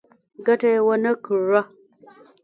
ګټه 0.45 0.69
یې 0.73 0.79
ونه 0.85 1.13
کړه. 1.25 1.61